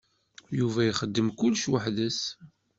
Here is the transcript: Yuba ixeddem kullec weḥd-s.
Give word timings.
Yuba 0.57 0.81
ixeddem 0.89 1.29
kullec 1.37 1.65
weḥd-s. 1.71 2.19